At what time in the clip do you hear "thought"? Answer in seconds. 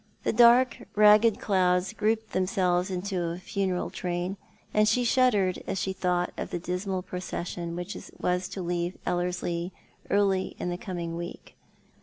5.93-6.33